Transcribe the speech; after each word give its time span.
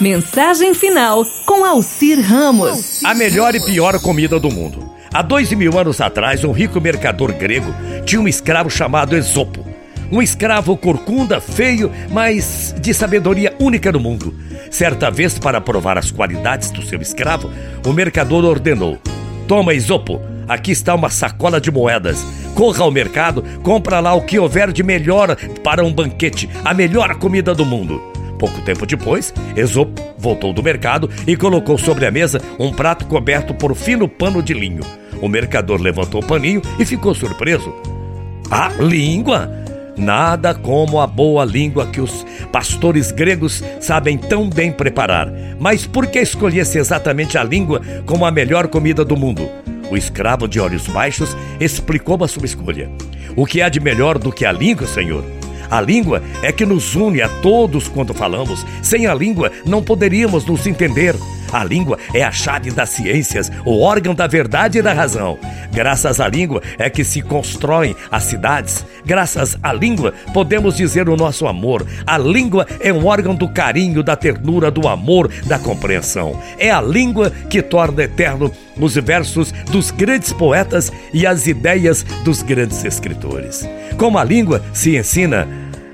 Mensagem 0.00 0.74
final 0.74 1.24
com 1.46 1.64
Alcir 1.64 2.20
Ramos. 2.20 3.04
A 3.04 3.14
melhor 3.14 3.54
e 3.54 3.64
pior 3.64 4.00
comida 4.00 4.40
do 4.40 4.50
mundo. 4.50 4.90
Há 5.12 5.22
dois 5.22 5.52
mil 5.52 5.78
anos 5.78 6.00
atrás, 6.00 6.42
um 6.42 6.50
rico 6.50 6.80
mercador 6.80 7.32
grego 7.32 7.72
tinha 8.04 8.20
um 8.20 8.26
escravo 8.26 8.68
chamado 8.68 9.16
Esopo. 9.16 9.64
Um 10.10 10.20
escravo 10.20 10.76
corcunda, 10.76 11.40
feio, 11.40 11.92
mas 12.10 12.74
de 12.76 12.92
sabedoria 12.92 13.54
única 13.60 13.92
no 13.92 14.00
mundo. 14.00 14.34
Certa 14.68 15.12
vez, 15.12 15.38
para 15.38 15.60
provar 15.60 15.96
as 15.96 16.10
qualidades 16.10 16.72
do 16.72 16.82
seu 16.82 17.00
escravo, 17.00 17.48
o 17.86 17.92
mercador 17.92 18.44
ordenou: 18.44 18.98
Toma, 19.46 19.74
Esopo, 19.74 20.20
aqui 20.48 20.72
está 20.72 20.92
uma 20.92 21.08
sacola 21.08 21.60
de 21.60 21.70
moedas. 21.70 22.26
Corra 22.56 22.82
ao 22.82 22.90
mercado, 22.90 23.44
compra 23.62 24.00
lá 24.00 24.12
o 24.12 24.22
que 24.22 24.40
houver 24.40 24.72
de 24.72 24.82
melhor 24.82 25.36
para 25.62 25.84
um 25.84 25.92
banquete, 25.92 26.50
a 26.64 26.74
melhor 26.74 27.14
comida 27.14 27.54
do 27.54 27.64
mundo. 27.64 28.13
Pouco 28.38 28.60
tempo 28.62 28.86
depois, 28.86 29.32
Esopo 29.56 30.02
voltou 30.18 30.52
do 30.52 30.62
mercado 30.62 31.08
e 31.26 31.36
colocou 31.36 31.78
sobre 31.78 32.06
a 32.06 32.10
mesa 32.10 32.40
um 32.58 32.72
prato 32.72 33.06
coberto 33.06 33.54
por 33.54 33.74
fino 33.74 34.08
pano 34.08 34.42
de 34.42 34.54
linho. 34.54 34.82
O 35.20 35.28
mercador 35.28 35.80
levantou 35.80 36.20
o 36.20 36.26
paninho 36.26 36.60
e 36.78 36.84
ficou 36.84 37.14
surpreso. 37.14 37.72
A 38.50 38.68
língua! 38.80 39.50
Nada 39.96 40.54
como 40.54 41.00
a 41.00 41.06
boa 41.06 41.44
língua 41.44 41.86
que 41.86 42.00
os 42.00 42.26
pastores 42.50 43.12
gregos 43.12 43.62
sabem 43.80 44.18
tão 44.18 44.50
bem 44.50 44.72
preparar. 44.72 45.32
Mas 45.58 45.86
por 45.86 46.08
que 46.08 46.18
escolhesse 46.18 46.78
exatamente 46.78 47.38
a 47.38 47.44
língua 47.44 47.80
como 48.04 48.26
a 48.26 48.30
melhor 48.30 48.66
comida 48.66 49.04
do 49.04 49.16
mundo? 49.16 49.48
O 49.90 49.96
escravo 49.96 50.48
de 50.48 50.58
olhos 50.58 50.88
baixos 50.88 51.36
explicou 51.60 52.22
a 52.24 52.28
sua 52.28 52.44
escolha. 52.44 52.90
O 53.36 53.46
que 53.46 53.62
há 53.62 53.68
de 53.68 53.80
melhor 53.80 54.18
do 54.18 54.32
que 54.32 54.44
a 54.44 54.52
língua, 54.52 54.86
senhor? 54.86 55.24
A 55.70 55.80
língua 55.80 56.22
é 56.42 56.52
que 56.52 56.66
nos 56.66 56.94
une 56.94 57.22
a 57.22 57.28
todos 57.40 57.88
quando 57.88 58.14
falamos. 58.14 58.64
Sem 58.82 59.06
a 59.06 59.14
língua, 59.14 59.50
não 59.66 59.82
poderíamos 59.82 60.44
nos 60.44 60.66
entender. 60.66 61.14
A 61.54 61.62
língua 61.62 61.96
é 62.12 62.24
a 62.24 62.32
chave 62.32 62.72
das 62.72 62.88
ciências, 62.88 63.48
o 63.64 63.80
órgão 63.80 64.12
da 64.12 64.26
verdade 64.26 64.78
e 64.78 64.82
da 64.82 64.92
razão. 64.92 65.38
Graças 65.72 66.18
à 66.18 66.26
língua 66.26 66.60
é 66.76 66.90
que 66.90 67.04
se 67.04 67.22
constroem 67.22 67.94
as 68.10 68.24
cidades. 68.24 68.84
Graças 69.06 69.56
à 69.62 69.72
língua 69.72 70.12
podemos 70.32 70.76
dizer 70.76 71.08
o 71.08 71.16
nosso 71.16 71.46
amor. 71.46 71.86
A 72.04 72.18
língua 72.18 72.66
é 72.80 72.92
um 72.92 73.06
órgão 73.06 73.36
do 73.36 73.48
carinho, 73.48 74.02
da 74.02 74.16
ternura, 74.16 74.68
do 74.68 74.88
amor, 74.88 75.30
da 75.46 75.56
compreensão. 75.56 76.36
É 76.58 76.72
a 76.72 76.80
língua 76.80 77.30
que 77.48 77.62
torna 77.62 78.02
eterno 78.02 78.50
os 78.76 78.96
versos 78.96 79.52
dos 79.70 79.92
grandes 79.92 80.32
poetas 80.32 80.90
e 81.12 81.24
as 81.24 81.46
ideias 81.46 82.02
dos 82.24 82.42
grandes 82.42 82.84
escritores. 82.84 83.68
Como 83.96 84.18
a 84.18 84.24
língua 84.24 84.60
se 84.72 84.96
ensina 84.96 85.46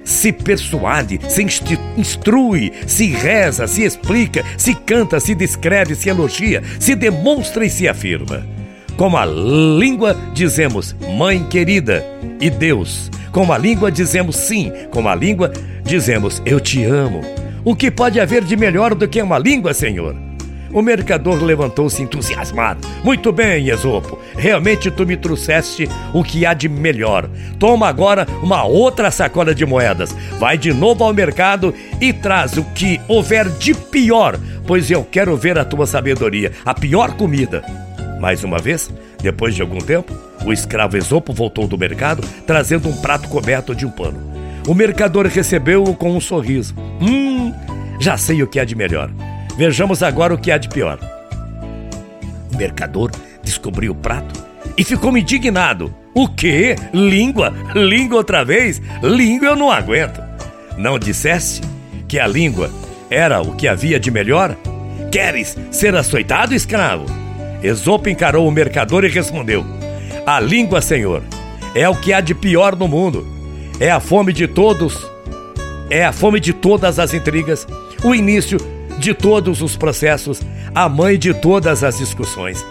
se 0.05 0.33
persuade, 0.33 1.21
se 1.29 1.43
instrui, 1.97 2.73
se 2.87 3.07
reza, 3.07 3.67
se 3.67 3.83
explica, 3.83 4.45
se 4.57 4.75
canta, 4.75 5.21
se 5.21 5.35
descreve, 5.35 5.95
se 5.95 6.09
elogia, 6.09 6.63
se 6.79 6.95
demonstra 6.95 7.65
e 7.65 7.71
se 7.71 7.89
afirma. 7.89 8.47
Com 8.97 9.17
a 9.17 9.25
língua 9.25 10.17
dizemos 10.35 10.95
mãe 11.17 11.43
querida 11.45 12.05
e 12.41 12.51
Deus. 12.51 13.11
Com 13.33 13.53
a 13.53 13.59
língua 13.59 13.91
dizemos 13.91 14.37
sim, 14.37 14.73
com 14.91 15.09
a 15.09 15.15
língua 15.15 15.53
dizemos 15.85 16.43
eu 16.45 16.61
te 16.61 16.85
amo. 16.85 17.21
O 17.65 17.75
que 17.77 17.91
pode 17.91 18.19
haver 18.19 18.45
de 18.45 18.57
melhor 18.57 18.95
do 18.95 19.09
que 19.09 19.21
uma 19.23 19.39
língua, 19.39 19.73
Senhor? 19.75 20.30
O 20.73 20.83
mercador 20.83 21.43
levantou-se 21.43 22.03
entusiasmado. 22.03 22.87
Muito 23.03 23.33
bem, 23.33 23.69
Esopo. 23.69 24.19
Realmente 24.37 24.91
tu 24.91 25.05
me 25.05 25.17
trouxeste 25.17 25.89
o 26.13 26.23
que 26.23 26.47
há 26.47 26.55
de 26.55 26.69
melhor. 26.69 27.29
Toma 27.59 27.89
agora 27.89 28.27
uma 28.43 28.65
outra 28.65 29.11
sacola 29.11 29.55
de 29.55 29.67
moedas. 29.67 30.15
Vai 30.39 30.57
de 30.57 30.73
novo 30.73 31.03
ao 31.03 31.13
mercado 31.13 31.75
e 32.01 32.13
traz 32.13 32.57
o 32.57 32.65
que 32.65 33.01
houver 33.09 33.49
de 33.49 33.75
pior, 33.75 34.39
pois 34.67 34.91
eu 34.91 35.05
quero 35.05 35.37
ver 35.37 35.59
a 35.59 35.65
tua 35.65 35.87
sabedoria, 35.87 36.53
a 36.65 36.73
pior 36.73 37.17
comida. 37.17 37.65
Mais 38.21 38.45
uma 38.45 38.59
vez, 38.59 38.91
depois 39.21 39.55
de 39.55 39.63
algum 39.63 39.79
tempo, 39.79 40.13
o 40.45 40.53
escravo 40.53 40.97
Esopo 40.97 41.33
voltou 41.33 41.67
do 41.67 41.79
mercado 41.79 42.23
trazendo 42.47 42.89
um 42.89 42.97
prato 43.01 43.29
coberto 43.29 43.75
de 43.75 43.85
um 43.85 43.91
pano. 43.91 44.31
O 44.69 44.75
mercador 44.75 45.27
recebeu-o 45.27 45.95
com 45.95 46.13
um 46.13 46.21
sorriso. 46.21 46.75
Hum, 47.01 47.53
já 47.99 48.17
sei 48.17 48.43
o 48.43 48.47
que 48.47 48.61
há 48.61 48.65
de 48.65 48.77
melhor. 48.77 49.11
Vejamos 49.61 50.03
agora 50.03 50.33
o 50.33 50.39
que 50.39 50.51
há 50.51 50.57
de 50.57 50.71
pior. 50.71 50.99
O 52.51 52.57
mercador 52.57 53.11
descobriu 53.43 53.93
o 53.93 53.95
prato 53.95 54.43
e 54.75 54.83
ficou 54.83 55.15
indignado. 55.15 55.95
O 56.15 56.27
quê? 56.27 56.77
Língua? 56.95 57.53
Língua 57.75 58.17
outra 58.17 58.43
vez? 58.43 58.81
Língua 59.03 59.49
eu 59.49 59.57
não 59.57 59.71
aguento. 59.71 60.19
Não 60.79 60.99
disseste 60.99 61.61
que 62.09 62.19
a 62.19 62.27
língua 62.27 62.71
era 63.11 63.43
o 63.43 63.55
que 63.55 63.69
havia 63.69 64.01
de 64.01 64.11
melhor? 64.11 64.57
Queres 65.13 65.59
ser 65.71 65.95
açoitado, 65.95 66.55
escravo? 66.55 67.05
Esopo 67.63 68.09
encarou 68.09 68.49
o 68.49 68.51
mercador 68.51 69.05
e 69.05 69.09
respondeu: 69.09 69.63
A 70.25 70.41
língua, 70.41 70.81
senhor, 70.81 71.23
é 71.75 71.87
o 71.87 71.95
que 71.95 72.15
há 72.15 72.23
de 72.23 72.35
pior 72.35 72.75
no 72.75 72.89
mundo. 72.89 73.27
É 73.79 73.91
a 73.91 74.01
fome 74.01 74.33
de 74.33 74.49
todos. 74.49 75.07
É 75.91 76.03
a 76.03 76.15
fome 76.15 76.41
de 76.41 76.55
todas 76.55 76.99
as 76.99 77.13
intrigas. 77.13 77.69
O 78.03 78.15
início 78.15 78.80
de 79.01 79.15
todos 79.15 79.63
os 79.63 79.77
processos, 79.77 80.41
a 80.75 80.89
mãe 80.89 81.19
de 81.19 81.35
todas 81.35 81.83
as 81.83 81.99
discussões. 81.99 82.65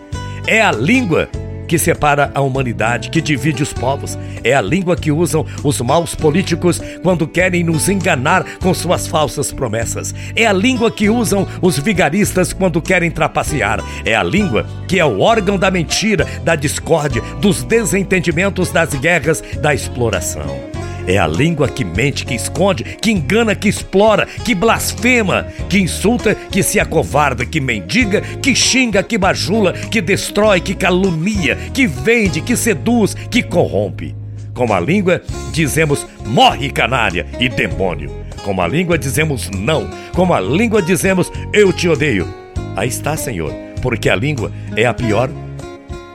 É 0.48 0.62
a 0.62 0.72
língua 0.72 1.28
que 1.68 1.78
separa 1.78 2.32
a 2.34 2.42
humanidade, 2.42 3.12
que 3.12 3.22
divide 3.22 3.62
os 3.62 3.72
povos. 3.72 4.18
É 4.44 4.54
a 4.56 4.62
língua 4.62 4.96
que 4.96 5.12
usam 5.12 5.46
os 5.64 5.80
maus 5.82 6.16
políticos 6.16 6.82
quando 7.04 7.28
querem 7.28 7.64
nos 7.64 7.88
enganar 7.88 8.44
com 8.60 8.74
suas 8.74 9.08
falsas 9.08 9.52
promessas. 9.52 10.14
É 10.36 10.48
a 10.48 10.54
língua 10.54 10.90
que 10.90 11.10
usam 11.10 11.48
os 11.62 11.78
vigaristas 11.78 12.54
quando 12.54 12.82
querem 12.82 13.12
trapacear. 13.12 13.84
É 14.04 14.16
a 14.16 14.24
língua 14.24 14.66
que 14.88 15.00
é 15.00 15.06
o 15.06 15.20
órgão 15.20 15.60
da 15.60 15.70
mentira, 15.70 16.26
da 16.44 16.56
discórdia, 16.56 17.22
dos 17.40 17.64
desentendimentos, 17.64 18.72
das 18.72 18.96
guerras, 18.96 19.44
da 19.62 19.74
exploração. 19.74 20.79
É 21.10 21.18
a 21.18 21.26
língua 21.26 21.68
que 21.68 21.84
mente, 21.84 22.24
que 22.24 22.36
esconde, 22.36 22.84
que 22.84 23.10
engana, 23.10 23.56
que 23.56 23.68
explora, 23.68 24.28
que 24.28 24.54
blasfema, 24.54 25.48
que 25.68 25.80
insulta, 25.80 26.36
que 26.36 26.62
se 26.62 26.80
acovarda, 26.80 27.48
que 27.48 27.60
mendiga, 27.60 28.22
que 28.22 28.54
xinga, 28.54 29.02
que 29.02 29.18
bajula, 29.18 29.74
que 29.74 30.04
destrói, 30.04 30.62
que 30.62 30.76
calunia, 30.76 31.56
que 31.74 31.88
vende, 31.88 32.42
que 32.42 32.56
seduz, 32.56 33.16
que 33.16 33.42
corrompe. 33.42 34.16
Com 34.54 34.72
a 34.72 34.80
língua 34.80 35.20
dizemos 35.52 36.06
morre 36.28 36.70
canalha 36.70 37.26
e 37.40 37.50
demônio. 37.50 38.12
Com 38.44 38.62
a 38.62 38.68
língua 38.68 38.96
dizemos 38.96 39.50
não. 39.50 39.90
Com 40.14 40.32
a 40.32 40.40
língua 40.40 40.80
dizemos 40.80 41.32
eu 41.52 41.74
te 41.74 41.90
odeio. 41.90 42.32
Aí 42.76 42.88
está, 42.88 43.18
Senhor, 43.18 43.52
porque 43.82 44.12
a 44.12 44.16
língua 44.16 44.52
é 44.76 44.86
a 44.86 44.94
pior 44.94 45.28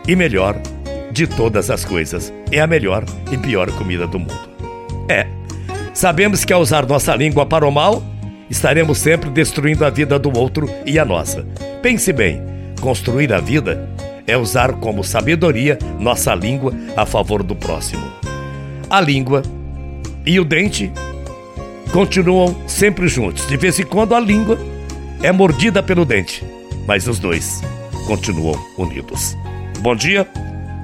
e 0.06 0.14
melhor 0.14 0.56
de 1.10 1.26
todas 1.26 1.68
as 1.68 1.84
coisas. 1.84 2.32
É 2.52 2.60
a 2.60 2.66
melhor 2.68 3.04
e 3.32 3.36
pior 3.36 3.72
comida 3.72 4.06
do 4.06 4.20
mundo. 4.20 4.53
É. 5.08 5.26
Sabemos 5.92 6.44
que 6.44 6.52
ao 6.52 6.60
usar 6.60 6.86
nossa 6.86 7.14
língua 7.14 7.46
para 7.46 7.66
o 7.66 7.70
mal, 7.70 8.02
estaremos 8.50 8.98
sempre 8.98 9.30
destruindo 9.30 9.84
a 9.84 9.90
vida 9.90 10.18
do 10.18 10.36
outro 10.36 10.68
e 10.84 10.98
a 10.98 11.04
nossa. 11.04 11.46
Pense 11.82 12.12
bem: 12.12 12.42
construir 12.80 13.32
a 13.32 13.40
vida 13.40 13.88
é 14.26 14.36
usar 14.36 14.72
como 14.74 15.04
sabedoria 15.04 15.78
nossa 15.98 16.34
língua 16.34 16.72
a 16.96 17.04
favor 17.06 17.42
do 17.42 17.54
próximo. 17.54 18.04
A 18.88 19.00
língua 19.00 19.42
e 20.24 20.40
o 20.40 20.44
dente 20.44 20.90
continuam 21.92 22.56
sempre 22.66 23.06
juntos. 23.08 23.46
De 23.46 23.56
vez 23.56 23.78
em 23.78 23.84
quando 23.84 24.14
a 24.14 24.20
língua 24.20 24.58
é 25.22 25.30
mordida 25.30 25.82
pelo 25.82 26.04
dente, 26.04 26.44
mas 26.86 27.06
os 27.06 27.18
dois 27.18 27.60
continuam 28.06 28.58
unidos. 28.76 29.36
Bom 29.80 29.94
dia, 29.94 30.26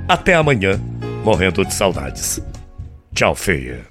até 0.08 0.34
amanhã, 0.34 0.80
morrendo 1.24 1.64
de 1.64 1.74
saudades. 1.74 2.40
Tchau, 3.14 3.34
feia. 3.34 3.89